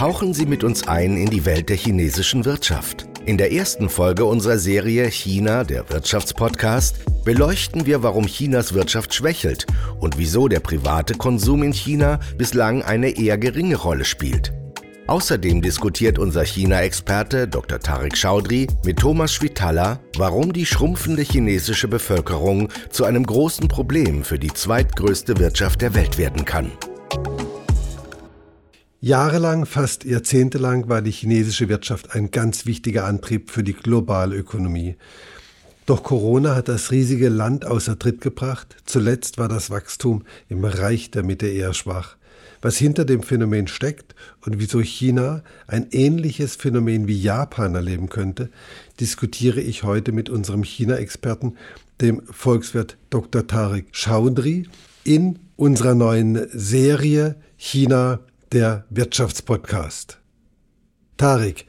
[0.00, 3.06] Tauchen Sie mit uns ein in die Welt der chinesischen Wirtschaft.
[3.26, 9.66] In der ersten Folge unserer Serie China, der Wirtschaftspodcast, beleuchten wir, warum Chinas Wirtschaft schwächelt
[9.98, 14.54] und wieso der private Konsum in China bislang eine eher geringe Rolle spielt.
[15.06, 17.78] Außerdem diskutiert unser China-Experte Dr.
[17.78, 24.38] Tarek Chaudhry mit Thomas Schwitala, warum die schrumpfende chinesische Bevölkerung zu einem großen Problem für
[24.38, 26.72] die zweitgrößte Wirtschaft der Welt werden kann.
[29.02, 34.96] Jahrelang, fast jahrzehntelang war die chinesische Wirtschaft ein ganz wichtiger Antrieb für die globale Ökonomie.
[35.86, 38.76] Doch Corona hat das riesige Land außer Tritt gebracht.
[38.84, 42.18] Zuletzt war das Wachstum im Reich der Mitte eher schwach.
[42.60, 44.14] Was hinter dem Phänomen steckt
[44.44, 48.50] und wieso China ein ähnliches Phänomen wie Japan erleben könnte,
[49.00, 51.56] diskutiere ich heute mit unserem China-Experten,
[52.02, 53.46] dem Volkswirt Dr.
[53.46, 54.68] Tarek Chaudhry,
[55.04, 58.20] in unserer neuen Serie China
[58.52, 60.18] der Wirtschaftspodcast.
[61.16, 61.66] Tarek,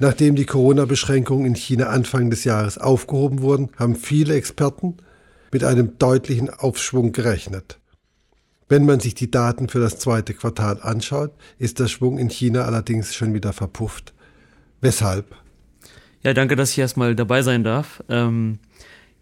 [0.00, 4.98] nachdem die Corona-Beschränkungen in China Anfang des Jahres aufgehoben wurden, haben viele Experten
[5.52, 7.80] mit einem deutlichen Aufschwung gerechnet.
[8.68, 12.62] Wenn man sich die Daten für das zweite Quartal anschaut, ist der Schwung in China
[12.62, 14.14] allerdings schon wieder verpufft.
[14.80, 15.34] Weshalb?
[16.22, 18.04] Ja, danke, dass ich erstmal dabei sein darf.
[18.08, 18.60] Ähm,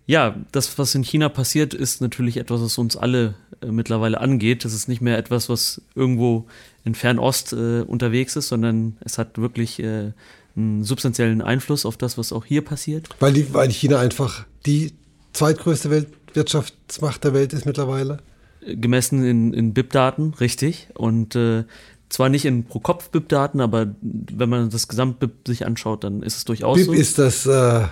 [0.08, 4.64] ja, das, was in China passiert, ist natürlich etwas, was uns alle äh, mittlerweile angeht.
[4.64, 6.46] Das ist nicht mehr etwas, was irgendwo
[6.82, 10.12] in Fernost äh, unterwegs ist, sondern es hat wirklich äh,
[10.56, 13.10] einen substanziellen Einfluss auf das, was auch hier passiert.
[13.20, 14.94] Weil, die, weil China einfach die
[15.34, 18.16] zweitgrößte Welt, Wirtschaftsmacht der Welt ist mittlerweile?
[18.62, 20.88] Gemessen in, in BIP-Daten, richtig.
[20.94, 21.64] Und äh,
[22.08, 26.78] zwar nicht in Pro-Kopf-BIP-Daten, aber wenn man das Gesamt-BIP sich anschaut, dann ist es durchaus
[26.78, 26.92] BIP so.
[26.92, 27.88] BIP ist das äh,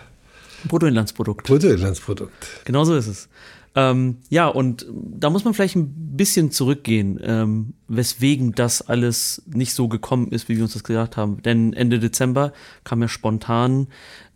[0.64, 1.46] Bruttoinlandsprodukt.
[1.46, 2.64] Bruttoinlandsprodukt.
[2.64, 3.28] Genau so ist es.
[3.76, 9.74] Ähm, ja, und da muss man vielleicht ein bisschen zurückgehen, ähm, weswegen das alles nicht
[9.74, 11.42] so gekommen ist, wie wir uns das gesagt haben.
[11.42, 13.88] Denn Ende Dezember kam ja spontan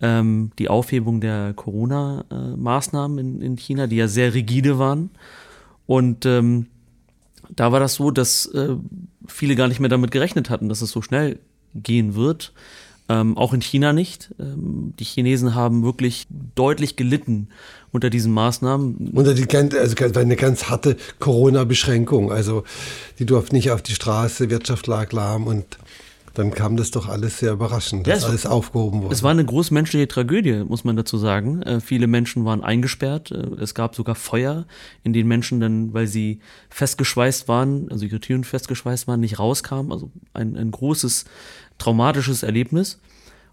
[0.03, 5.09] ähm, die Aufhebung der Corona-Maßnahmen in, in, China, die ja sehr rigide waren.
[5.87, 6.67] Und ähm,
[7.49, 8.77] da war das so, dass äh,
[9.27, 11.39] viele gar nicht mehr damit gerechnet hatten, dass es so schnell
[11.75, 12.53] gehen wird.
[13.11, 14.33] Ähm, auch in China nicht.
[14.39, 17.49] Ähm, die Chinesen haben wirklich deutlich gelitten
[17.91, 19.11] unter diesen Maßnahmen.
[19.13, 22.31] Unter die also eine ganz harte Corona-Beschränkung.
[22.31, 22.63] Also
[23.19, 25.67] die durften nicht auf die Straße, Wirtschaft lag lahm und
[26.35, 29.15] dann kam das doch alles sehr überraschend, dass ja, alles aufgehoben wurde.
[29.15, 31.63] Es war eine große menschliche Tragödie, muss man dazu sagen.
[31.63, 33.31] Äh, viele Menschen waren eingesperrt.
[33.31, 34.67] Äh, es gab sogar Feuer,
[35.03, 39.91] in denen Menschen dann, weil sie festgeschweißt waren, also ihre Türen festgeschweißt waren, nicht rauskamen.
[39.93, 41.25] Also ein, ein großes
[41.79, 43.01] traumatisches Erlebnis.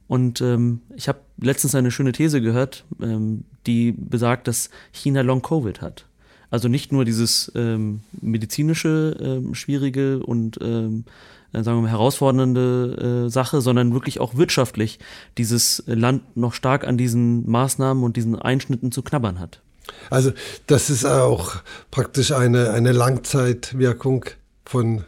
[0.08, 5.42] Und ähm, ich habe letztens eine schöne These gehört, ähm, die besagt, dass China Long
[5.42, 6.06] Covid hat.
[6.50, 11.04] Also nicht nur dieses ähm, medizinische, ähm, schwierige und ähm,
[11.54, 15.00] äh, sagen wir mal herausfordernde äh, Sache, sondern wirklich auch wirtschaftlich
[15.38, 19.62] dieses Land noch stark an diesen Maßnahmen und diesen Einschnitten zu knabbern hat.
[20.10, 20.32] Also
[20.68, 21.56] das ist auch
[21.92, 24.26] praktisch eine, eine Langzeitwirkung
[24.66, 25.04] von,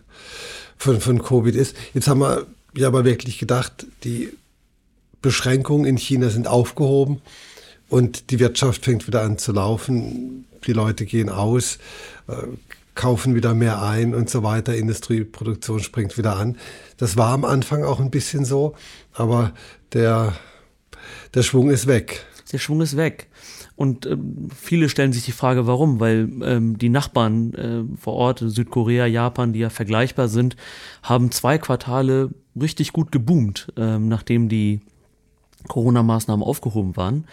[0.77, 1.75] von, von Covid ist.
[1.93, 4.31] Jetzt haben wir ja aber wirklich gedacht, die
[5.21, 7.21] Beschränkungen in China sind aufgehoben
[7.89, 10.45] und die Wirtschaft fängt wieder an zu laufen.
[10.65, 11.77] Die Leute gehen aus,
[12.27, 12.33] äh,
[12.99, 14.75] kaufen wieder mehr ein und so weiter.
[14.75, 16.57] Industrieproduktion springt wieder an.
[16.97, 18.75] Das war am Anfang auch ein bisschen so,
[19.13, 19.53] aber
[19.93, 20.33] der,
[21.33, 22.25] der Schwung ist weg.
[22.51, 23.29] Der Schwung ist weg.
[23.77, 26.01] Und ähm, viele stellen sich die Frage, warum?
[26.01, 30.57] Weil ähm, die Nachbarn äh, vor Ort, Südkorea, Japan, die ja vergleichbar sind,
[31.01, 34.81] haben zwei Quartale richtig gut geboomt, ähm, nachdem die
[35.69, 37.27] Corona-Maßnahmen aufgehoben waren.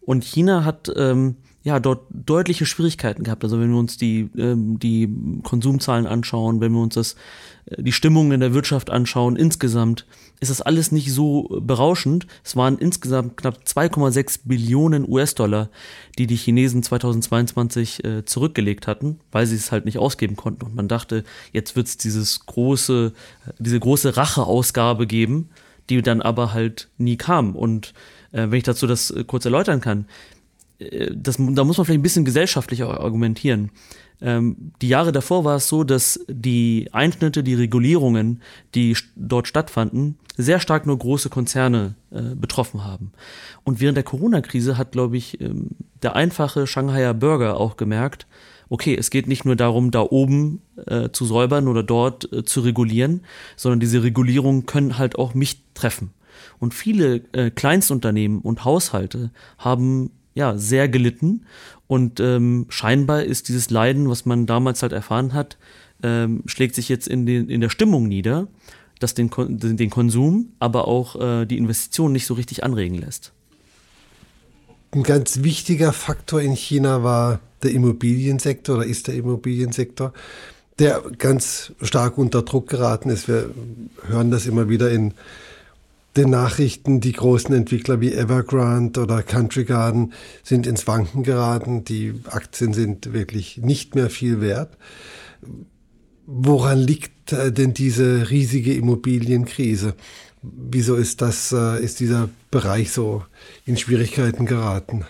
[0.00, 1.34] Und China hat ähm,
[1.68, 3.44] ja dort deutliche Schwierigkeiten gehabt.
[3.44, 5.08] Also wenn wir uns die, ähm, die
[5.42, 7.14] Konsumzahlen anschauen, wenn wir uns das,
[7.66, 10.06] äh, die Stimmung in der Wirtschaft anschauen, insgesamt
[10.40, 12.26] ist das alles nicht so berauschend.
[12.42, 15.68] Es waren insgesamt knapp 2,6 Billionen US-Dollar,
[16.16, 20.64] die die Chinesen 2022 äh, zurückgelegt hatten, weil sie es halt nicht ausgeben konnten.
[20.64, 23.12] Und man dachte, jetzt wird es große,
[23.58, 25.50] diese große Racheausgabe geben
[25.88, 27.54] die dann aber halt nie kam.
[27.56, 27.94] Und
[28.32, 30.06] äh, wenn ich dazu das äh, kurz erläutern kann,
[30.78, 33.70] das, da muss man vielleicht ein bisschen gesellschaftlicher argumentieren.
[34.20, 38.42] Ähm, die Jahre davor war es so, dass die Einschnitte, die Regulierungen,
[38.74, 43.12] die dort stattfanden, sehr stark nur große Konzerne äh, betroffen haben.
[43.64, 45.70] Und während der Corona-Krise hat, glaube ich, ähm,
[46.02, 48.26] der einfache Shanghaier Bürger auch gemerkt,
[48.68, 52.60] okay, es geht nicht nur darum, da oben äh, zu säubern oder dort äh, zu
[52.60, 53.22] regulieren,
[53.56, 56.12] sondern diese Regulierungen können halt auch mich treffen.
[56.60, 61.44] Und viele äh, Kleinstunternehmen und Haushalte haben ja sehr gelitten
[61.86, 65.56] und ähm, scheinbar ist dieses Leiden, was man damals halt erfahren hat,
[66.02, 68.46] ähm, schlägt sich jetzt in, den, in der Stimmung nieder.
[69.00, 73.32] das den, den Konsum, aber auch äh, die Investitionen nicht so richtig anregen lässt.
[74.90, 80.12] Ein ganz wichtiger Faktor in China war der Immobiliensektor oder ist der Immobiliensektor,
[80.78, 83.28] der ganz stark unter Druck geraten ist.
[83.28, 83.50] Wir
[84.06, 85.14] hören das immer wieder in
[86.16, 90.12] den Nachrichten, die großen Entwickler wie Evergrande oder Country Garden
[90.42, 91.84] sind ins Wanken geraten.
[91.84, 94.76] Die Aktien sind wirklich nicht mehr viel wert.
[96.26, 99.94] Woran liegt äh, denn diese riesige Immobilienkrise?
[100.42, 103.24] Wieso ist das, äh, ist dieser Bereich so
[103.64, 105.04] in Schwierigkeiten geraten?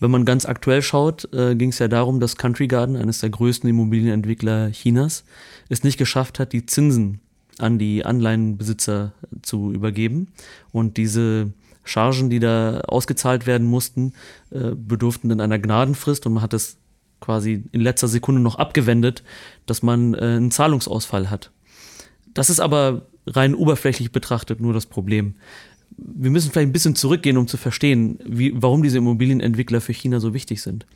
[0.00, 3.30] Wenn man ganz aktuell schaut, äh, ging es ja darum, dass Country Garden, eines der
[3.30, 5.24] größten Immobilienentwickler Chinas,
[5.68, 7.20] es nicht geschafft hat, die Zinsen
[7.58, 9.12] an die Anleihenbesitzer
[9.42, 10.28] zu übergeben.
[10.72, 11.52] Und diese
[11.84, 14.12] Chargen, die da ausgezahlt werden mussten,
[14.50, 16.76] äh, bedurften dann einer Gnadenfrist und man hat es
[17.20, 19.24] quasi in letzter Sekunde noch abgewendet,
[19.66, 21.50] dass man äh, einen Zahlungsausfall hat.
[22.34, 25.34] Das ist aber rein oberflächlich betrachtet nur das Problem.
[25.96, 30.20] Wir müssen vielleicht ein bisschen zurückgehen, um zu verstehen, wie, warum diese Immobilienentwickler für China
[30.20, 30.86] so wichtig sind.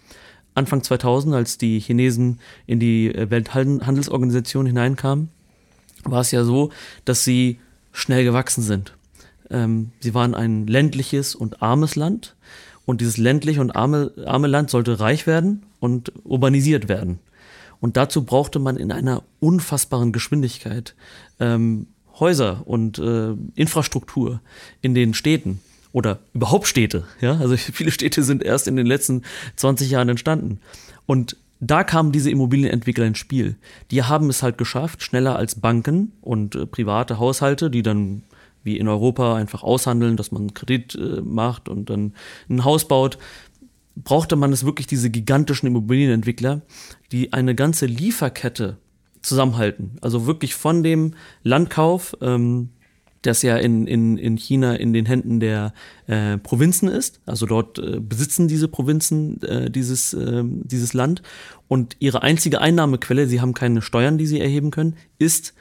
[0.54, 5.30] Anfang 2000, als die Chinesen in die äh, Welthandelsorganisation hineinkamen,
[6.04, 6.70] war es ja so,
[7.04, 7.58] dass sie
[7.92, 8.94] schnell gewachsen sind.
[9.50, 12.34] Ähm, sie waren ein ländliches und armes Land
[12.86, 17.18] und dieses ländliche und arme, arme Land sollte reich werden und urbanisiert werden.
[17.80, 20.94] Und dazu brauchte man in einer unfassbaren Geschwindigkeit
[21.40, 21.88] ähm,
[22.18, 24.40] Häuser und äh, Infrastruktur
[24.80, 25.60] in den Städten
[25.92, 27.04] oder überhaupt Städte.
[27.20, 27.38] Ja?
[27.38, 29.22] Also viele Städte sind erst in den letzten
[29.56, 30.60] 20 Jahren entstanden.
[31.06, 33.54] Und da kamen diese Immobilienentwickler ins Spiel.
[33.92, 38.24] Die haben es halt geschafft, schneller als Banken und äh, private Haushalte, die dann
[38.64, 42.14] wie in Europa einfach aushandeln, dass man Kredit äh, macht und dann
[42.50, 43.16] ein Haus baut,
[43.94, 46.62] brauchte man es wirklich diese gigantischen Immobilienentwickler,
[47.12, 48.78] die eine ganze Lieferkette
[49.20, 49.98] zusammenhalten.
[50.00, 51.14] Also wirklich von dem
[51.44, 52.70] Landkauf, ähm,
[53.22, 55.72] das ja in, in, in China in den Händen der
[56.06, 57.20] äh, Provinzen ist.
[57.24, 61.22] Also dort äh, besitzen diese Provinzen äh, dieses, äh, dieses Land.
[61.68, 65.54] Und ihre einzige Einnahmequelle, sie haben keine Steuern, die sie erheben können, ist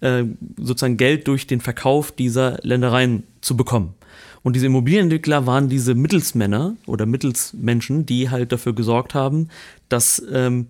[0.00, 0.24] äh,
[0.56, 3.94] sozusagen Geld durch den Verkauf dieser Ländereien zu bekommen.
[4.42, 9.48] Und diese Immobilienentwickler waren diese Mittelsmänner oder Mittelsmenschen, die halt dafür gesorgt haben,
[9.88, 10.68] dass ähm,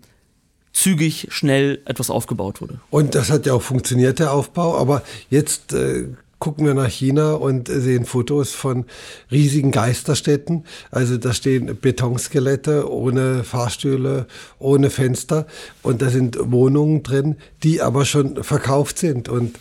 [0.72, 2.80] zügig, schnell etwas aufgebaut wurde.
[2.90, 4.76] Und das hat ja auch funktioniert, der Aufbau.
[4.76, 6.08] Aber jetzt äh,
[6.38, 8.84] gucken wir nach China und sehen Fotos von
[9.30, 10.64] riesigen Geisterstädten.
[10.90, 14.26] Also da stehen Betonskelette ohne Fahrstühle,
[14.58, 15.46] ohne Fenster
[15.82, 19.58] und da sind Wohnungen drin, die aber schon verkauft sind und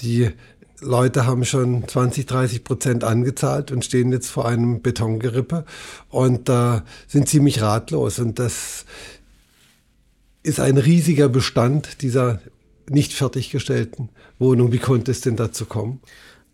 [0.00, 0.30] die
[0.82, 5.64] Leute haben schon 20, 30 Prozent angezahlt und stehen jetzt vor einem Betongerippe
[6.10, 8.18] und äh, sind ziemlich ratlos.
[8.18, 8.84] Und das
[10.42, 12.40] ist ein riesiger Bestand dieser
[12.90, 14.72] nicht fertiggestellten Wohnung.
[14.72, 16.00] Wie konnte es denn dazu kommen?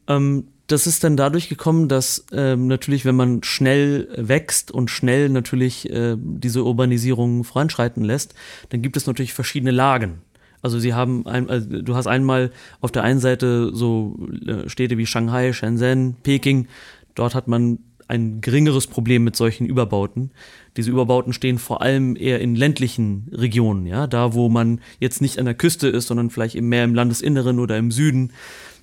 [0.07, 5.31] Ähm, das ist dann dadurch gekommen, dass ähm, natürlich, wenn man schnell wächst und schnell
[5.31, 8.35] natürlich äh, diese Urbanisierung voranschreiten lässt,
[8.69, 10.21] dann gibt es natürlich verschiedene Lagen.
[10.61, 14.99] Also sie haben ein, also du hast einmal auf der einen Seite so äh, Städte
[14.99, 16.69] wie Shanghai, Shenzhen, Peking.
[17.15, 17.79] Dort hat man
[18.09, 20.31] ein geringeres Problem mit solchen Überbauten.
[20.77, 25.39] Diese Überbauten stehen vor allem eher in ländlichen Regionen, ja, da wo man jetzt nicht
[25.39, 28.33] an der Küste ist, sondern vielleicht eben mehr im Landesinneren oder im Süden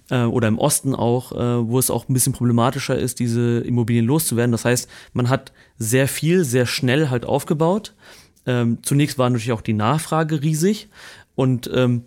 [0.10, 4.06] äh, oder im Osten auch, äh, wo es auch ein bisschen problematischer ist, diese Immobilien
[4.06, 4.52] loszuwerden.
[4.52, 7.94] Das heißt, man hat sehr viel, sehr schnell halt aufgebaut.
[8.46, 10.88] Ähm, zunächst war natürlich auch die Nachfrage riesig
[11.34, 12.04] und ähm,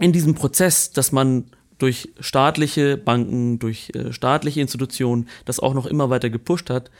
[0.00, 1.44] in diesem Prozess, dass man
[1.78, 6.90] durch staatliche Banken, durch äh, staatliche Institutionen das auch noch immer weiter gepusht hat,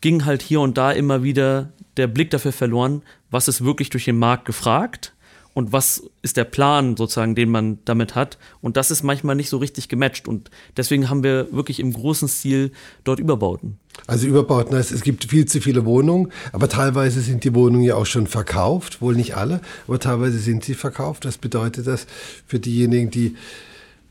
[0.00, 4.04] ging halt hier und da immer wieder der Blick dafür verloren, was ist wirklich durch
[4.04, 5.14] den Markt gefragt
[5.56, 8.36] und was ist der Plan sozusagen, den man damit hat.
[8.60, 10.28] Und das ist manchmal nicht so richtig gematcht.
[10.28, 12.72] Und deswegen haben wir wirklich im großen Stil
[13.04, 13.78] dort Überbauten.
[14.06, 17.94] Also Überbauten heißt, es gibt viel zu viele Wohnungen, aber teilweise sind die Wohnungen ja
[17.94, 21.24] auch schon verkauft, wohl nicht alle, aber teilweise sind sie verkauft.
[21.24, 22.06] Das bedeutet das
[22.46, 23.36] für diejenigen, die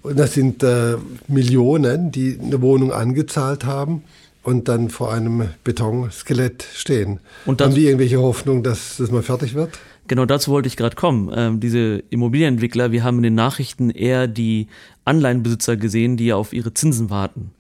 [0.06, 0.98] und das sind äh,
[1.28, 4.04] Millionen, die eine Wohnung angezahlt haben
[4.44, 7.20] und dann vor einem Betonskelett stehen.
[7.46, 9.80] Und haben die irgendwelche Hoffnung, dass das mal fertig wird?
[10.08, 11.32] Genau dazu wollte ich gerade kommen.
[11.36, 14.68] Ähm, diese Immobilienentwickler, wir haben in den Nachrichten eher die
[15.04, 17.52] Anleihenbesitzer gesehen, die auf ihre Zinsen warten.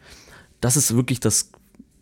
[0.61, 1.49] Das ist wirklich das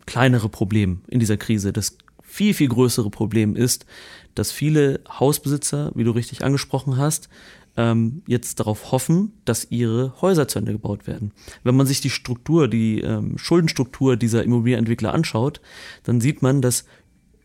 [0.04, 1.72] kleinere Problem in dieser Krise.
[1.72, 3.86] Das viel, viel größere Problem ist,
[4.34, 7.30] dass viele Hausbesitzer, wie du richtig angesprochen hast,
[7.76, 11.32] ähm, jetzt darauf hoffen, dass ihre Häuser zu Ende gebaut werden.
[11.62, 15.60] Wenn man sich die Struktur, die ähm, Schuldenstruktur dieser Immobilienentwickler anschaut,
[16.04, 16.84] dann sieht man, dass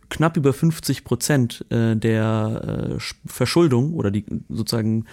[0.09, 5.05] knapp über 50 Prozent äh, der äh, Verschuldung oder die sozusagen,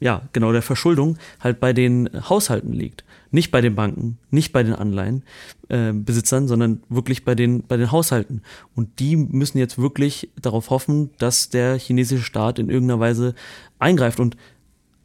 [0.00, 3.04] ja, genau, der Verschuldung halt bei den Haushalten liegt.
[3.30, 7.92] Nicht bei den Banken, nicht bei den Anleihenbesitzern, äh, sondern wirklich bei den, bei den
[7.92, 8.42] Haushalten.
[8.74, 13.34] Und die müssen jetzt wirklich darauf hoffen, dass der chinesische Staat in irgendeiner Weise
[13.78, 14.18] eingreift.
[14.18, 14.36] Und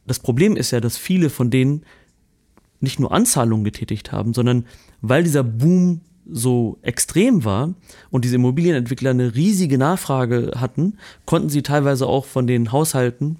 [0.07, 1.83] das Problem ist ja, dass viele von denen
[2.79, 4.65] nicht nur Anzahlungen getätigt haben, sondern
[5.01, 7.73] weil dieser Boom so extrem war
[8.09, 13.37] und diese Immobilienentwickler eine riesige Nachfrage hatten, konnten sie teilweise auch von den Haushalten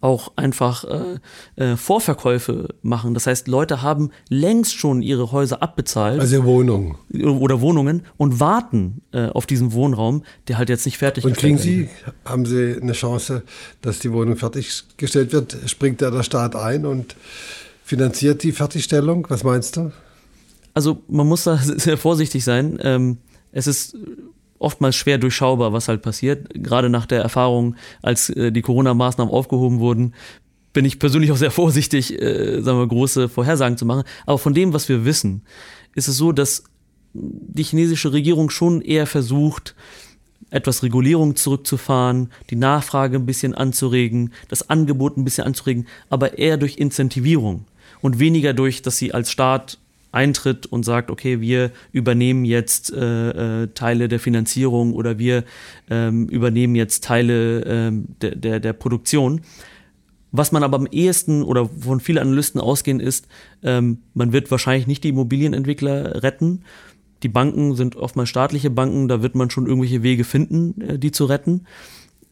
[0.00, 3.14] auch einfach äh, äh, Vorverkäufe machen.
[3.14, 6.20] Das heißt, Leute haben längst schon ihre Häuser abbezahlt.
[6.20, 6.96] Also Wohnungen.
[7.22, 11.30] Oder Wohnungen und warten äh, auf diesen Wohnraum, der halt jetzt nicht fertig ist.
[11.30, 11.88] Und kriegen Sie,
[12.24, 13.42] haben Sie eine Chance,
[13.82, 15.56] dass die Wohnung fertiggestellt wird?
[15.66, 17.16] Springt da der Staat ein und
[17.84, 19.26] finanziert die Fertigstellung?
[19.28, 19.92] Was meinst du?
[20.74, 22.78] Also man muss da sehr vorsichtig sein.
[22.82, 23.18] Ähm,
[23.52, 23.96] es ist
[24.64, 26.48] oftmals schwer durchschaubar, was halt passiert.
[26.54, 30.14] Gerade nach der Erfahrung, als äh, die Corona-Maßnahmen aufgehoben wurden,
[30.72, 34.04] bin ich persönlich auch sehr vorsichtig, äh, sagen wir, große Vorhersagen zu machen.
[34.26, 35.42] Aber von dem, was wir wissen,
[35.94, 36.64] ist es so, dass
[37.14, 39.76] die chinesische Regierung schon eher versucht,
[40.50, 46.56] etwas Regulierung zurückzufahren, die Nachfrage ein bisschen anzuregen, das Angebot ein bisschen anzuregen, aber eher
[46.56, 47.66] durch Incentivierung
[48.02, 49.78] und weniger durch, dass sie als Staat
[50.14, 55.44] eintritt und sagt, okay, wir übernehmen jetzt äh, äh, Teile der Finanzierung oder wir
[55.90, 59.42] ähm, übernehmen jetzt Teile äh, der, der, der Produktion.
[60.36, 63.28] Was man aber am ehesten oder von vielen Analysten ausgehen ist,
[63.62, 66.62] ähm, man wird wahrscheinlich nicht die Immobilienentwickler retten.
[67.22, 71.12] Die Banken sind oftmals staatliche Banken, da wird man schon irgendwelche Wege finden, äh, die
[71.12, 71.66] zu retten.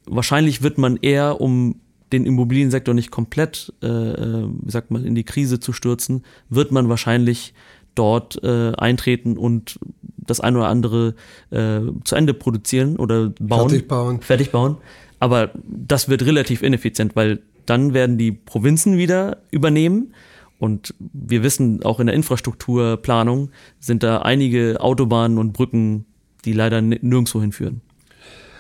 [0.04, 1.76] Wahrscheinlich wird man eher, um
[2.12, 6.70] den Immobiliensektor nicht komplett, äh, äh, wie sagt man, in die Krise zu stürzen, wird
[6.70, 7.54] man wahrscheinlich
[7.94, 9.78] dort äh, eintreten und
[10.16, 11.14] das ein oder andere
[11.50, 13.68] äh, zu Ende produzieren oder bauen.
[13.68, 14.20] Fertig bauen.
[14.20, 14.76] Fertig bauen.
[15.18, 20.14] Aber das wird relativ ineffizient, weil dann werden die Provinzen wieder übernehmen.
[20.58, 23.50] Und wir wissen, auch in der Infrastrukturplanung
[23.80, 26.06] sind da einige Autobahnen und Brücken,
[26.44, 27.82] die leider nirgendwo hinführen.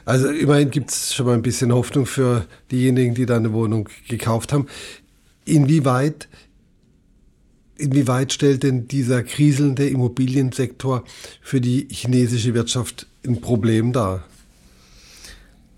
[0.04, 3.88] Also immerhin gibt es schon mal ein bisschen Hoffnung für diejenigen, die da eine Wohnung
[4.08, 4.66] gekauft haben.
[5.44, 6.28] Inwieweit,
[7.76, 11.04] inwieweit stellt denn dieser kriselnde Immobiliensektor
[11.40, 14.24] für die chinesische Wirtschaft ein Problem dar?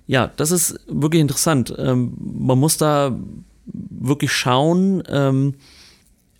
[0.06, 1.74] Ja, das ist wirklich interessant.
[1.78, 3.18] Ähm, man muss da
[3.66, 5.54] wirklich schauen, ähm,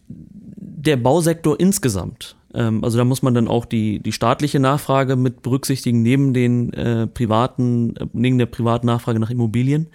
[0.06, 2.36] der Bausektor insgesamt
[2.82, 7.06] also da muss man dann auch die, die staatliche Nachfrage mit berücksichtigen, neben den äh,
[7.06, 9.88] privaten, äh, neben der privaten Nachfrage nach Immobilien.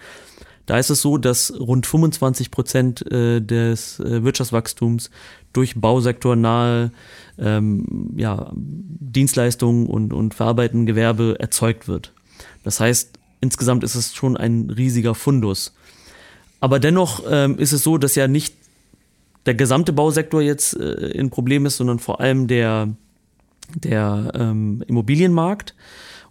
[0.65, 5.09] Da ist es so, dass rund 25 Prozent äh, des äh, Wirtschaftswachstums
[5.51, 6.91] durch bausektornahe
[7.39, 12.13] ähm, ja, Dienstleistungen und, und verarbeitenden Gewerbe erzeugt wird.
[12.63, 15.73] Das heißt, insgesamt ist es schon ein riesiger Fundus.
[16.59, 18.53] Aber dennoch ähm, ist es so, dass ja nicht
[19.45, 22.89] der gesamte Bausektor jetzt äh, in Problem ist, sondern vor allem der,
[23.75, 25.75] der ähm, Immobilienmarkt.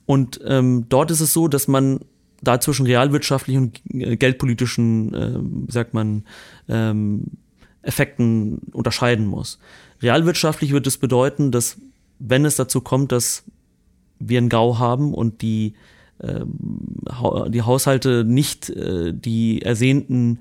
[0.06, 2.00] Und ähm, dort ist es so, dass man
[2.40, 6.24] da zwischen realwirtschaftlichen und äh, geldpolitischen, äh, sagt man,
[6.68, 7.24] ähm,
[7.82, 9.58] Effekten unterscheiden muss.
[10.02, 11.78] Realwirtschaftlich wird es bedeuten, dass
[12.18, 13.44] wenn es dazu kommt, dass
[14.18, 15.74] wir einen GAU haben und die,
[16.18, 16.40] äh,
[17.48, 20.40] die Haushalte nicht äh, die ersehnten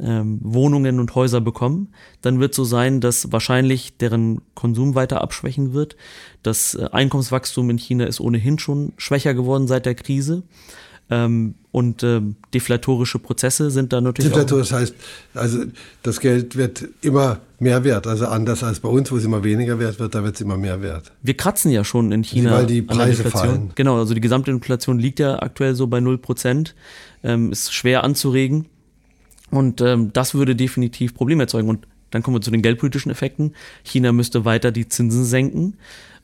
[0.00, 1.88] ähm, Wohnungen und Häuser bekommen,
[2.20, 5.96] dann wird so sein, dass wahrscheinlich deren Konsum weiter abschwächen wird.
[6.42, 10.42] Das äh, Einkommenswachstum in China ist ohnehin schon schwächer geworden seit der Krise.
[11.10, 12.22] Ähm, und äh,
[12.54, 14.32] deflatorische Prozesse sind da natürlich.
[14.32, 14.94] Deflatorisch heißt,
[15.34, 15.64] also
[16.02, 18.06] das Geld wird immer mehr wert.
[18.06, 20.56] Also anders als bei uns, wo es immer weniger wert wird, da wird es immer
[20.56, 21.12] mehr wert.
[21.22, 22.52] Wir kratzen ja schon in China.
[22.52, 23.72] Weil die Preise fallen.
[23.74, 26.74] Genau, also die gesamte Inflation liegt ja aktuell so bei 0 Prozent.
[27.22, 28.66] Ähm, ist schwer anzuregen.
[29.50, 31.68] Und ähm, das würde definitiv Probleme erzeugen.
[31.68, 33.54] Und dann kommen wir zu den geldpolitischen Effekten.
[33.82, 35.76] China müsste weiter die Zinsen senken.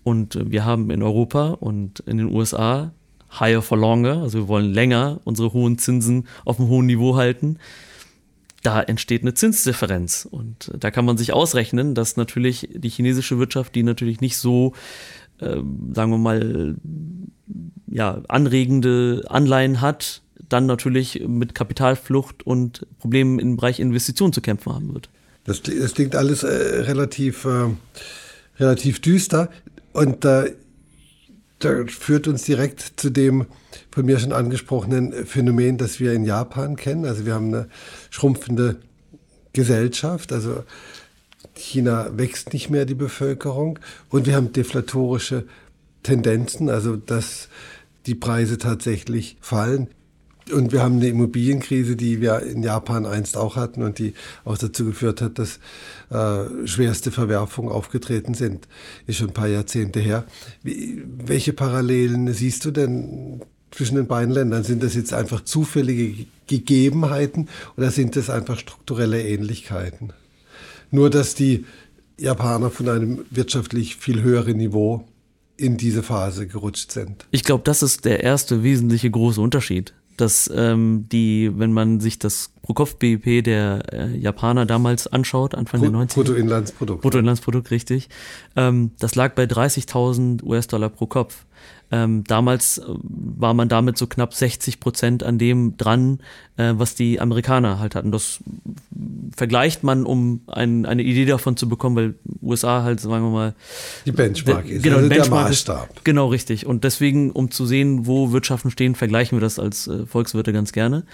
[0.03, 2.93] Und äh, wir haben in Europa und in den USA
[3.39, 7.59] higher for longer, also wir wollen länger unsere hohen Zinsen auf einem hohen Niveau halten.
[8.63, 10.27] Da entsteht eine Zinsdifferenz.
[10.31, 14.37] Und äh, da kann man sich ausrechnen, dass natürlich die chinesische Wirtschaft, die natürlich nicht
[14.37, 14.75] so,
[15.39, 15.57] äh,
[15.93, 16.77] sagen wir mal,
[17.87, 24.73] ja, anregende Anleihen hat, dann natürlich mit Kapitalflucht und Problemen im Bereich Investitionen zu kämpfen
[24.73, 25.09] haben wird.
[25.45, 27.69] Das, das klingt alles äh, relativ, äh,
[28.59, 29.51] relativ düster
[29.93, 30.55] und äh,
[31.59, 33.47] da führt uns direkt zu dem
[33.91, 37.05] von mir schon angesprochenen Phänomen, das wir in Japan kennen.
[37.05, 37.69] Also wir haben eine
[38.09, 38.77] schrumpfende
[39.53, 40.65] Gesellschaft, also
[41.55, 43.79] China wächst nicht mehr die Bevölkerung
[44.09, 45.45] und wir haben deflatorische
[46.03, 47.49] Tendenzen, also dass
[48.07, 49.89] die Preise tatsächlich fallen.
[50.53, 54.15] Und wir haben eine Immobilienkrise, die wir in Japan einst auch hatten und die
[54.45, 55.59] auch dazu geführt hat, dass
[56.11, 58.69] äh, schwerste Verwerfungen aufgetreten sind.
[59.07, 60.25] Ist schon ein paar Jahrzehnte her.
[60.63, 64.65] Wie, welche Parallelen siehst du denn zwischen den beiden Ländern?
[64.65, 70.13] Sind das jetzt einfach zufällige Gegebenheiten oder sind das einfach strukturelle Ähnlichkeiten?
[70.91, 71.65] Nur, dass die
[72.19, 75.07] Japaner von einem wirtschaftlich viel höheren Niveau
[75.57, 77.27] in diese Phase gerutscht sind.
[77.31, 82.19] Ich glaube, das ist der erste wesentliche große Unterschied dass ähm, die, wenn man sich
[82.19, 86.15] das Pro-Kopf-BIP der äh, Japaner damals anschaut, Anfang Pro, der 90er.
[86.15, 87.03] Bruttoinlandsprodukt.
[87.03, 88.09] Bruttoinlandsprodukt, richtig.
[88.57, 91.47] Ähm, das lag bei 30.000 US-Dollar pro Kopf.
[91.93, 96.21] Ähm, damals äh, war man damit so knapp 60 Prozent an dem dran,
[96.57, 98.13] äh, was die Amerikaner halt hatten.
[98.13, 98.39] Das
[99.37, 103.55] vergleicht man, um ein, eine Idee davon zu bekommen, weil USA halt, sagen wir mal,
[104.07, 104.85] die Benchmark ist.
[104.85, 105.97] Genau, also Benchmark der Maßstab.
[105.97, 106.65] Ist, genau, richtig.
[106.65, 110.73] Und deswegen, um zu sehen, wo Wirtschaften stehen, vergleichen wir das als äh, Volkswirte ganz
[110.73, 111.05] gerne.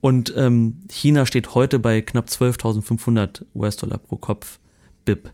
[0.00, 4.60] Und ähm, China steht heute bei knapp 12.500 US-Dollar pro Kopf
[5.04, 5.30] BIP.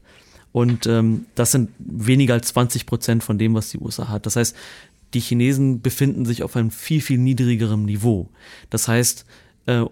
[0.53, 4.27] Und ähm, das sind weniger als 20 Prozent von dem, was die USA hat.
[4.27, 4.57] Das heißt,
[5.15, 8.29] die Chinesen befinden sich auf einem viel, viel niedrigeren Niveau.
[8.69, 9.25] Das heißt,
[9.67, 9.85] äh,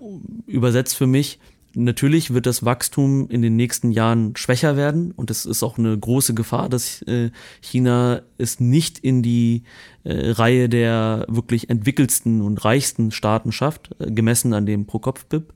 [0.46, 1.38] übersetzt für mich,
[1.74, 5.96] natürlich wird das Wachstum in den nächsten Jahren schwächer werden und es ist auch eine
[5.96, 9.62] große Gefahr, dass äh, China es nicht in die
[10.04, 15.52] äh, Reihe der wirklich entwickelsten und reichsten Staaten schafft, äh, gemessen an dem Pro-Kopf-BIP.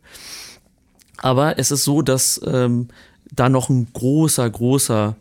[1.18, 2.88] Aber es ist so, dass ähm,
[3.34, 5.16] da noch ein großer, großer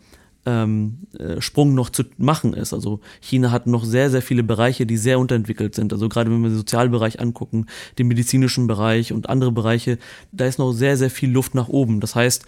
[0.45, 2.73] ähm, äh, Sprung noch zu machen ist.
[2.73, 5.93] Also China hat noch sehr, sehr viele Bereiche, die sehr unterentwickelt sind.
[5.93, 9.97] Also gerade wenn wir den Sozialbereich angucken, den medizinischen Bereich und andere Bereiche,
[10.31, 11.99] da ist noch sehr, sehr viel Luft nach oben.
[11.99, 12.45] Das heißt,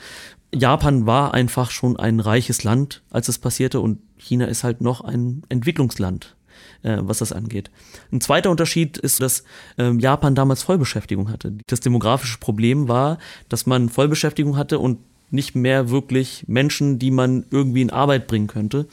[0.54, 5.02] Japan war einfach schon ein reiches Land, als es passierte, und China ist halt noch
[5.02, 6.36] ein Entwicklungsland
[6.84, 7.72] äh, was das angeht.
[8.12, 9.44] Ein zweiter Unterschied ist, dass
[9.78, 11.54] ähm, Japan damals Vollbeschäftigung hatte.
[11.68, 13.18] Das demografische Problem war,
[13.50, 15.00] dass man Vollbeschäftigung hatte und
[15.34, 18.88] nicht mehr wirklich Menschen, die man irgendwie in Arbeit bringen könnte.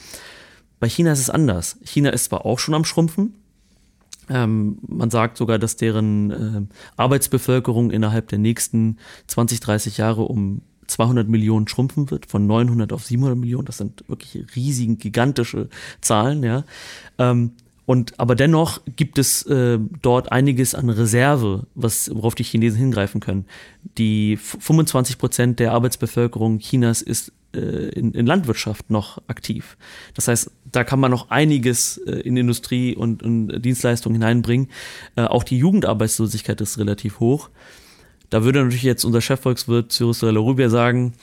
[0.81, 1.79] Bei China ist es anders.
[1.85, 3.35] China ist zwar auch schon am Schrumpfen.
[4.29, 10.62] Ähm, man sagt sogar, dass deren äh, Arbeitsbevölkerung innerhalb der nächsten 20, 30 Jahre um
[10.87, 13.66] 200 Millionen schrumpfen wird, von 900 auf 700 Millionen.
[13.66, 15.68] Das sind wirklich riesigen, gigantische
[16.00, 16.64] Zahlen, ja.
[17.18, 17.53] Ähm,
[17.90, 23.20] und aber dennoch gibt es äh, dort einiges an Reserve, was, worauf die Chinesen hingreifen
[23.20, 23.46] können.
[23.98, 29.76] Die 25 Prozent der Arbeitsbevölkerung Chinas ist äh, in, in Landwirtschaft noch aktiv.
[30.14, 34.68] Das heißt, da kann man noch einiges äh, in Industrie und, und Dienstleistungen hineinbringen.
[35.16, 37.50] Äh, auch die Jugendarbeitslosigkeit ist relativ hoch.
[38.29, 41.14] Da würde natürlich jetzt unser Chefvolkswirt Cyrus Rubia sagen,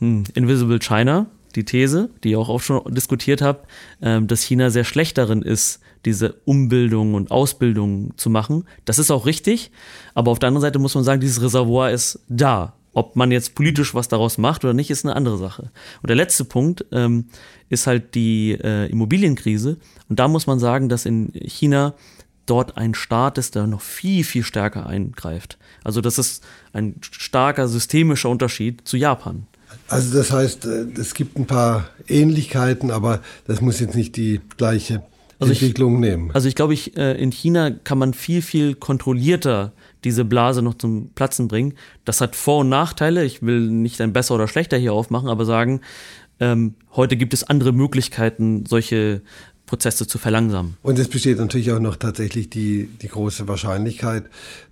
[0.00, 3.66] hm, Invisible China, die These, die ihr auch, auch schon diskutiert habt,
[4.02, 8.64] äh, dass China sehr schlecht darin ist, diese Umbildung und Ausbildung zu machen.
[8.84, 9.70] Das ist auch richtig,
[10.14, 12.74] aber auf der anderen Seite muss man sagen, dieses Reservoir ist da.
[12.92, 15.70] Ob man jetzt politisch was daraus macht oder nicht, ist eine andere Sache.
[16.02, 17.26] Und der letzte Punkt ähm,
[17.68, 19.78] ist halt die äh, Immobilienkrise.
[20.08, 21.94] Und da muss man sagen, dass in China
[22.46, 25.56] dort ein Staat ist, der noch viel, viel stärker eingreift.
[25.84, 29.46] Also das ist ein starker systemischer Unterschied zu Japan.
[29.88, 34.40] Also das heißt, äh, es gibt ein paar Ähnlichkeiten, aber das muss jetzt nicht die
[34.56, 35.02] gleiche
[35.40, 36.30] also Entwicklung ich, nehmen.
[36.32, 39.72] Also ich glaube, ich, äh, in China kann man viel, viel kontrollierter
[40.04, 41.74] diese Blase noch zum Platzen bringen.
[42.04, 43.24] Das hat Vor- und Nachteile.
[43.24, 45.80] Ich will nicht ein besser oder schlechter hier aufmachen, aber sagen,
[46.40, 49.22] ähm, heute gibt es andere Möglichkeiten, solche
[49.66, 50.76] Prozesse zu verlangsamen.
[50.82, 54.24] Und es besteht natürlich auch noch tatsächlich die, die große Wahrscheinlichkeit,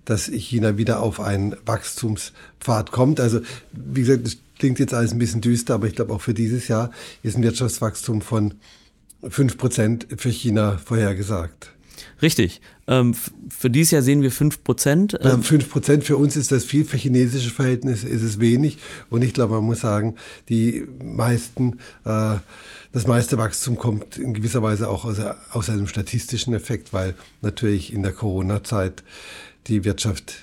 [0.03, 3.19] dass China wieder auf einen Wachstumspfad kommt.
[3.19, 3.39] Also,
[3.71, 6.67] wie gesagt, das klingt jetzt alles ein bisschen düster, aber ich glaube auch für dieses
[6.67, 6.91] Jahr
[7.23, 8.55] ist ein Wirtschaftswachstum von
[9.27, 11.71] 5 Prozent für China vorhergesagt.
[12.21, 12.61] Richtig.
[12.87, 13.13] Ähm,
[13.49, 15.17] für dieses Jahr sehen wir 5 Prozent.
[15.21, 18.77] Ähm, 5 Prozent für uns ist das viel, für chinesische Verhältnisse ist es wenig.
[19.09, 20.15] Und ich glaube, man muss sagen,
[20.49, 22.37] die meisten, äh,
[22.91, 25.17] das meiste Wachstum kommt in gewisser Weise auch aus,
[25.51, 29.03] aus einem statistischen Effekt, weil natürlich in der Corona-Zeit
[29.67, 30.35] die Wirtschaft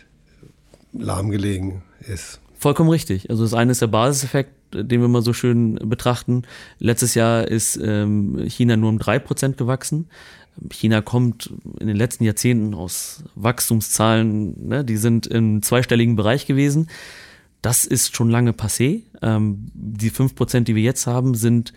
[0.93, 2.41] lahmgelegen ist.
[2.59, 3.29] Vollkommen richtig.
[3.29, 4.51] Also das eine ist der Basiseffekt,
[4.85, 6.43] den wir mal so schön betrachten.
[6.79, 10.09] Letztes Jahr ist ähm, China nur um drei Prozent gewachsen.
[10.71, 16.89] China kommt in den letzten Jahrzehnten aus Wachstumszahlen, ne, die sind im zweistelligen Bereich gewesen.
[17.63, 19.03] Das ist schon lange passé.
[19.23, 21.73] Ähm, die fünf Prozent, die wir jetzt haben, sind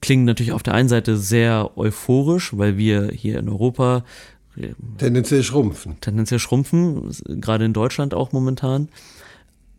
[0.00, 4.04] klingen natürlich auf der einen Seite sehr euphorisch, weil wir hier in Europa
[4.98, 5.96] tendenziell schrumpfen.
[6.00, 8.88] Tendenziell schrumpfen, gerade in Deutschland auch momentan.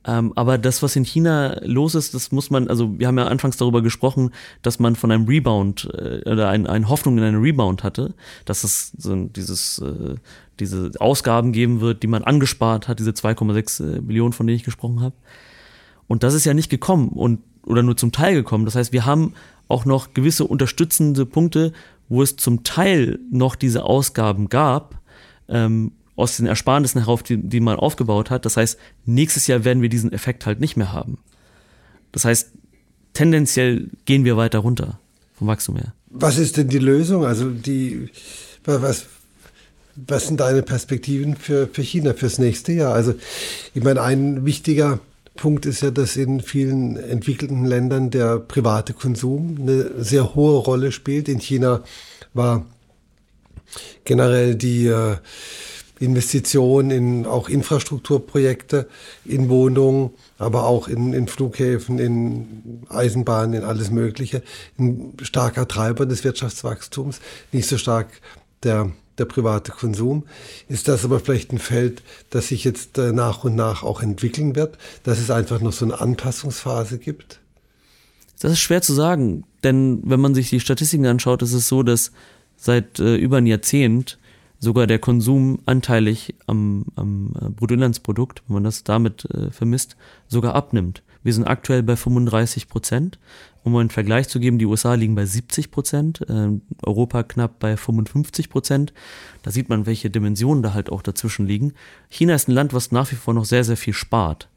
[0.06, 3.28] Ähm, aber das, was in China los ist, das muss man, also wir haben ja
[3.28, 7.42] anfangs darüber gesprochen, dass man von einem Rebound äh, oder ein, eine Hoffnung in einen
[7.42, 8.14] Rebound hatte,
[8.46, 10.16] dass es so dieses, äh,
[10.60, 14.64] diese Ausgaben geben wird, die man angespart hat, diese 2,6 äh, Millionen, von denen ich
[14.64, 15.16] gesprochen habe.
[16.08, 18.66] Und das ist ja nicht gekommen und oder nur zum Teil gekommen.
[18.66, 19.34] Das heißt, wir haben
[19.70, 21.72] auch noch gewisse unterstützende Punkte,
[22.10, 25.00] wo es zum Teil noch diese Ausgaben gab,
[25.48, 28.46] ähm, aus den Ersparnissen herauf, die, die man aufgebaut hat.
[28.46, 31.18] Das heißt, nächstes Jahr werden wir diesen Effekt halt nicht mehr haben.
[32.12, 32.52] Das heißt,
[33.14, 35.00] tendenziell gehen wir weiter runter
[35.34, 35.94] vom Wachstum her.
[36.10, 37.26] Was ist denn die Lösung?
[37.26, 38.10] Also die,
[38.64, 39.06] was,
[39.96, 42.94] was sind deine Perspektiven für, für China fürs nächste Jahr?
[42.94, 43.16] Also
[43.74, 45.00] ich meine, ein wichtiger
[45.36, 50.92] Punkt ist ja, dass in vielen entwickelten Ländern der private Konsum eine sehr hohe Rolle
[50.92, 51.28] spielt.
[51.28, 51.84] In China
[52.36, 52.66] war
[54.06, 55.18] generell die äh,
[56.00, 58.88] Investitionen in auch Infrastrukturprojekte,
[59.26, 64.42] in Wohnungen, aber auch in, in Flughäfen, in Eisenbahnen, in alles Mögliche.
[64.78, 67.20] Ein starker Treiber des Wirtschaftswachstums,
[67.52, 68.08] nicht so stark
[68.64, 70.24] der, der private Konsum.
[70.68, 74.56] Ist das aber vielleicht ein Feld, das sich jetzt äh, nach und nach auch entwickeln
[74.56, 77.40] wird, dass es einfach noch so eine Anpassungsphase gibt?
[78.40, 81.84] Das ist schwer zu sagen, denn wenn man sich die Statistiken anschaut, ist es so,
[81.84, 82.12] dass
[82.58, 84.18] seit äh, über ein Jahrzehnt
[84.64, 89.98] sogar der Konsum anteilig am, am äh, Bruttoinlandsprodukt, wenn man das damit äh, vermisst,
[90.28, 91.04] sogar abnimmt.
[91.22, 93.20] Wir sind aktuell bei 35 Prozent.
[93.64, 96.50] Um einen Vergleich zu geben, die USA liegen bei 70 Prozent, äh,
[96.82, 98.94] Europa knapp bei 55 Prozent.
[99.42, 101.74] Da sieht man, welche Dimensionen da halt auch dazwischen liegen.
[102.10, 104.50] China ist ein Land, was nach wie vor noch sehr, sehr viel spart.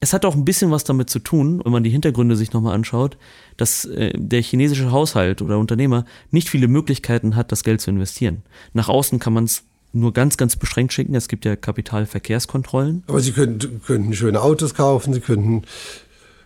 [0.00, 2.74] Es hat auch ein bisschen was damit zu tun, wenn man die Hintergründe sich nochmal
[2.74, 3.16] anschaut,
[3.56, 8.42] dass äh, der chinesische Haushalt oder Unternehmer nicht viele Möglichkeiten hat, das Geld zu investieren.
[8.74, 11.14] Nach außen kann man es nur ganz, ganz beschränkt schicken.
[11.14, 13.04] Es gibt ja Kapitalverkehrskontrollen.
[13.06, 15.62] Aber Sie könnten, könnten schöne Autos kaufen, Sie könnten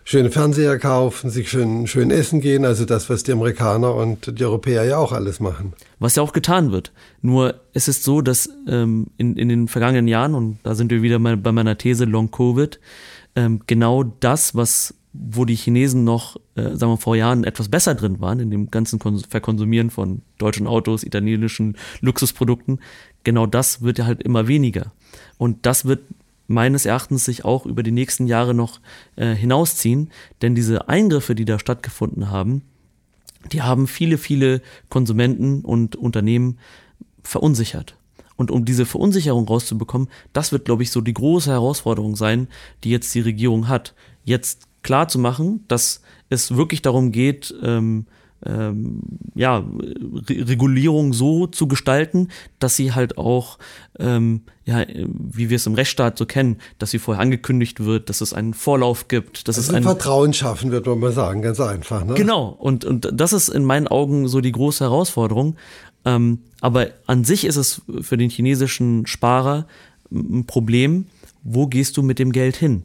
[0.03, 4.43] schöne Fernseher kaufen, Sie können schön essen gehen, also das, was die Amerikaner und die
[4.43, 5.73] Europäer ja auch alles machen.
[5.99, 6.91] Was ja auch getan wird.
[7.21, 11.01] Nur es ist so, dass ähm, in, in den vergangenen Jahren, und da sind wir
[11.01, 12.79] wieder mal bei meiner These Long Covid,
[13.35, 17.93] ähm, genau das, was wo die Chinesen noch, äh, sagen wir vor Jahren etwas besser
[17.93, 22.79] drin waren, in dem ganzen Kon Verkonsumieren von deutschen Autos, italienischen Luxusprodukten,
[23.23, 24.91] genau das wird ja halt immer weniger.
[25.37, 26.01] Und das wird
[26.47, 28.81] meines Erachtens sich auch über die nächsten Jahre noch
[29.15, 30.09] äh, hinausziehen,
[30.41, 32.63] denn diese Eingriffe, die da stattgefunden haben,
[33.51, 36.57] die haben viele, viele Konsumenten und Unternehmen
[37.23, 37.95] verunsichert.
[38.43, 42.49] Und um diese Verunsicherung rauszubekommen, das wird, glaube ich, so die große Herausforderung sein,
[42.83, 43.95] die jetzt die Regierung hat.
[44.25, 48.05] Jetzt klar zu machen, dass es wirklich darum geht, ähm,
[48.45, 48.99] ähm,
[49.35, 52.27] ja, Re Regulierung so zu gestalten,
[52.59, 53.57] dass sie halt auch,
[53.97, 58.19] ähm, ja, wie wir es im Rechtsstaat so kennen, dass sie vorher angekündigt wird, dass
[58.19, 61.61] es einen Vorlauf gibt, dass also es ein Vertrauen schaffen, wird man mal sagen, ganz
[61.61, 62.03] einfach.
[62.03, 62.15] Ne?
[62.15, 65.55] Genau, und, und das ist in meinen Augen so die große Herausforderung.
[66.05, 69.67] Ähm, aber an sich ist es für den chinesischen Sparer
[70.11, 71.05] ein Problem,
[71.43, 72.83] wo gehst du mit dem Geld hin?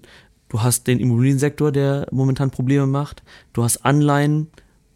[0.49, 3.23] Du hast den Immobiliensektor, der momentan Probleme macht.
[3.53, 4.49] Du hast Anleihen,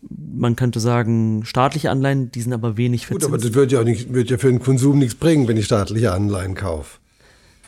[0.09, 3.27] man könnte sagen, staatliche Anleihen, die sind aber wenig verzinst.
[3.27, 5.57] Gut, aber das wird ja, auch nicht, wird ja für den Konsum nichts bringen, wenn
[5.57, 6.99] ich staatliche Anleihen kaufe.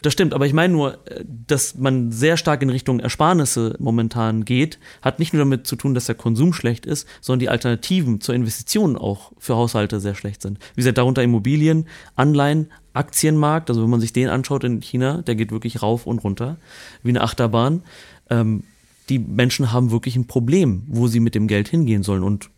[0.05, 4.45] Das stimmt, aber ich meine nur, äh, dass man sehr stark in Richtung Ersparnisse momentan
[4.45, 8.21] geht, hat nicht nur damit zu tun, dass der Konsum schlecht ist, sondern die Alternativen
[8.21, 10.59] zur Investition auch für Haushalte sehr schlecht sind.
[10.75, 11.87] Wie gesagt, darunter Immobilien,
[12.17, 16.19] Anleihen, Aktienmarkt, also wenn man sich den anschaut in China, der geht wirklich rauf und
[16.23, 16.59] runter,
[17.03, 17.83] wie eine Achterbahn.
[18.29, 18.64] Ähm,
[19.09, 22.23] die Menschen haben wirklich ein Problem, wo sie mit dem Geld hingehen sollen.
[22.23, 22.51] Und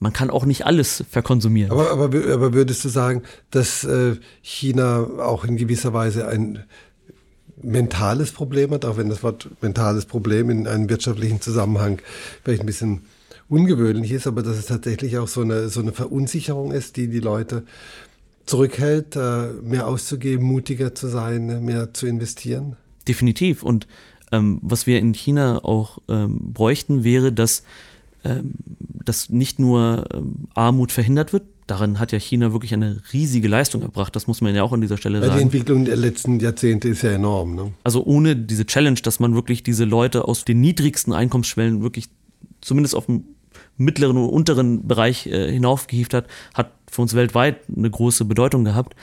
[0.00, 1.70] man kann auch nicht alles verkonsumieren.
[1.70, 6.64] Aber, aber, aber würdest du sagen, dass äh, China auch in gewisser Weise ein
[7.62, 12.00] mentales Problem hat, auch wenn das Wort mentales Problem in einem wirtschaftlichen Zusammenhang
[12.42, 13.02] vielleicht ein bisschen
[13.50, 17.20] ungewöhnlich ist, aber dass es tatsächlich auch so eine, so eine Verunsicherung ist, die die
[17.20, 17.64] Leute
[18.46, 22.76] zurückhält, äh, mehr auszugeben, mutiger zu sein, mehr zu investieren?
[23.06, 23.62] Definitiv.
[23.62, 23.86] Und
[24.32, 27.64] ähm, was wir in China auch ähm, bräuchten, wäre, dass
[29.04, 33.82] dass nicht nur ähm, Armut verhindert wird, daran hat ja China wirklich eine riesige Leistung
[33.82, 35.36] erbracht, das muss man ja auch an dieser Stelle sagen.
[35.36, 37.54] Die Entwicklung der letzten Jahrzehnte ist ja enorm.
[37.54, 37.72] Ne?
[37.84, 42.08] Also ohne diese Challenge, dass man wirklich diese Leute aus den niedrigsten Einkommensschwellen wirklich
[42.60, 43.24] zumindest auf dem
[43.76, 48.94] mittleren und unteren Bereich äh, hinaufgehieft hat, hat für uns weltweit eine große Bedeutung gehabt.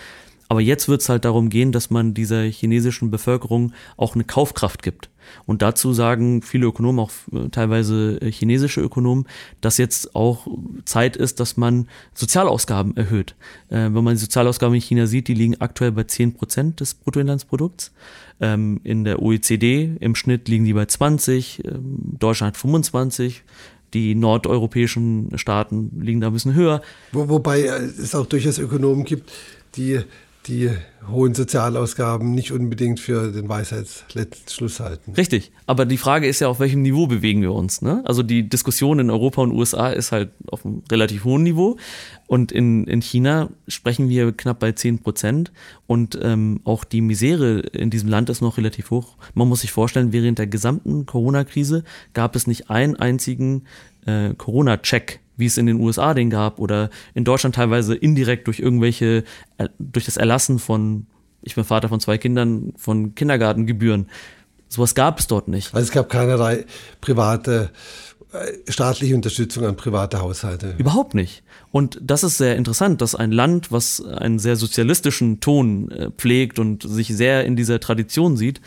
[0.50, 4.82] Aber jetzt wird es halt darum gehen, dass man dieser chinesischen Bevölkerung auch eine Kaufkraft
[4.82, 5.10] gibt.
[5.46, 9.26] Und dazu sagen viele Ökonomen, auch äh, teilweise äh, chinesische Ökonomen,
[9.62, 10.48] dass jetzt auch
[10.86, 13.36] Zeit ist, dass man Sozialausgaben erhöht.
[13.70, 16.94] Äh, wenn man die Sozialausgaben in China sieht, die liegen aktuell bei 10 Prozent des
[16.94, 17.92] Bruttoinlandsprodukts.
[18.40, 23.44] Ähm, in der OECD im Schnitt liegen die bei 20, ähm, Deutschland 25.
[23.94, 26.82] Die nordeuropäischen Staaten liegen da ein bisschen höher.
[27.14, 29.32] Wo, wobei es auch durchaus Ökonomen gibt,
[29.76, 30.02] die
[30.48, 30.70] die
[31.08, 35.14] hohen Sozialausgaben nicht unbedingt für den Weisheitsschluss halten.
[35.14, 37.82] Richtig, aber die Frage ist ja, auf welchem Niveau bewegen wir uns.
[37.82, 38.02] Ne?
[38.06, 41.78] Also die Diskussion in Europa und USA ist halt auf einem relativ hohen Niveau
[42.28, 45.52] und in, in China sprechen wir knapp bei 10 Prozent
[45.86, 49.18] und ähm, auch die Misere in diesem Land ist noch relativ hoch.
[49.34, 51.84] Man muss sich vorstellen, während der gesamten Corona-Krise
[52.14, 53.64] gab es nicht einen einzigen
[54.06, 58.60] äh, Corona-Check wie es in den USA den gab oder in Deutschland teilweise indirekt durch
[58.60, 59.24] irgendwelche,
[59.58, 61.08] äh, durch das Erlassen von,
[61.42, 64.10] ich bin Vater von zwei Kindern, von Kindergartengebühren.
[64.68, 65.74] Sowas gab es dort nicht.
[65.74, 66.66] Also es gab keinerlei
[67.00, 67.72] private,
[68.34, 70.76] äh, staatliche Unterstützung an private Haushalte.
[70.78, 71.44] Überhaupt nicht.
[71.72, 76.60] Und das ist sehr interessant, dass ein Land, was einen sehr sozialistischen Ton äh, pflegt
[76.60, 78.60] und sich sehr in dieser Tradition sieht,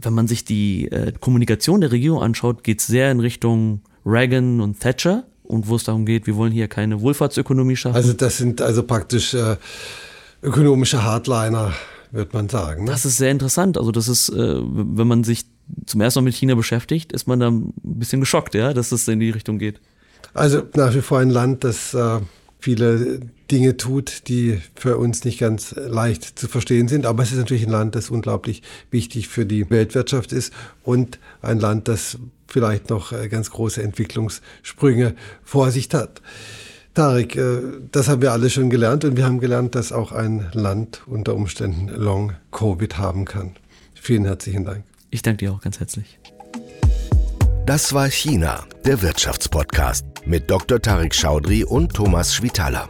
[0.00, 4.60] wenn man sich die äh, Kommunikation der Regierung anschaut, geht es sehr in Richtung Reagan
[4.60, 7.96] und Thatcher und wo es darum geht, wir wollen hier keine Wohlfahrtsökonomie schaffen.
[7.96, 9.56] Also das sind also praktisch äh,
[10.42, 11.72] ökonomische Hardliner,
[12.10, 12.84] wird man sagen.
[12.84, 12.90] Ne?
[12.90, 13.78] Das ist sehr interessant.
[13.78, 15.46] Also das ist, äh, wenn man sich
[15.86, 19.06] zum ersten Mal mit China beschäftigt, ist man da ein bisschen geschockt, ja, dass es
[19.08, 19.80] in die Richtung geht.
[20.34, 22.20] Also nach wie vor ein Land, das äh,
[22.58, 27.06] viele Dinge tut, die für uns nicht ganz leicht zu verstehen sind.
[27.06, 31.58] Aber es ist natürlich ein Land, das unglaublich wichtig für die Weltwirtschaft ist und ein
[31.58, 32.18] Land, das
[32.48, 36.20] vielleicht noch äh, ganz große Entwicklungssprünge vor sich hat.
[36.94, 37.60] Tarek, äh,
[37.92, 41.34] das haben wir alle schon gelernt und wir haben gelernt, dass auch ein Land unter
[41.34, 43.52] Umständen Long Covid haben kann.
[43.94, 44.84] Vielen herzlichen Dank.
[45.10, 46.18] Ich danke dir auch ganz herzlich.
[47.66, 50.80] Das war China, der Wirtschaftspodcast mit Dr.
[50.80, 52.88] Tarek Schaudry und Thomas Schwitaler.